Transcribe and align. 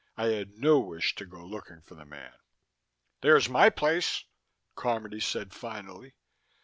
I 0.17 0.29
had 0.29 0.57
no 0.57 0.79
wish 0.79 1.13
to 1.13 1.27
go 1.27 1.45
looking 1.45 1.81
for 1.83 1.93
the 1.93 2.05
man. 2.05 2.33
"There's 3.21 3.47
my 3.47 3.69
place," 3.69 4.25
Carmody 4.73 5.19
said 5.19 5.53
finally. 5.53 6.15